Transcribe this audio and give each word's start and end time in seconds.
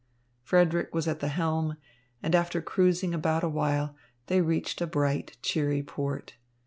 Frederick 0.41 0.95
was 0.95 1.07
at 1.07 1.19
the 1.19 1.27
helm, 1.27 1.77
and 2.23 2.33
after 2.33 2.59
cruising 2.59 3.13
about 3.13 3.43
a 3.43 3.47
while, 3.47 3.95
they 4.25 4.41
reached 4.41 4.81
a 4.81 4.87
bright, 4.87 5.37
cheery 5.43 5.83
port. 5.83 6.33